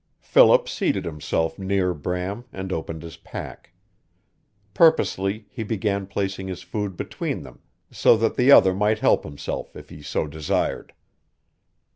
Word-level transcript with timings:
Philip 0.21 0.67
seated 0.67 1.05
himself 1.05 1.59
near 1.59 1.93
Bram 1.93 2.45
and 2.51 2.73
opened 2.73 3.03
his 3.03 3.17
pack. 3.17 3.71
Purposely 4.73 5.45
he 5.51 5.61
began 5.61 6.07
placing 6.07 6.47
his 6.47 6.63
food 6.63 6.97
between 6.97 7.43
them, 7.43 7.59
so 7.91 8.17
that 8.17 8.35
the 8.35 8.51
other 8.51 8.73
might 8.73 8.97
help 8.97 9.23
himself 9.23 9.75
if 9.75 9.89
he 9.91 10.01
so 10.01 10.25
desired. 10.25 10.93